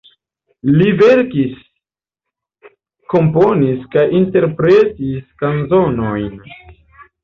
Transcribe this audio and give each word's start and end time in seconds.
Li 0.79 0.87
verkis, 1.01 1.59
komponis 3.15 3.87
kaj 3.95 4.09
interpretis 4.25 5.25
kanzonojn. 5.45 6.47